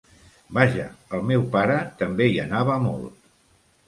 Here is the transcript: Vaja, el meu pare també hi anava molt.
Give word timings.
Vaja, 0.57 0.85
el 1.17 1.27
meu 1.31 1.45
pare 1.55 1.75
també 1.99 2.27
hi 2.31 2.39
anava 2.45 2.79
molt. 2.87 3.29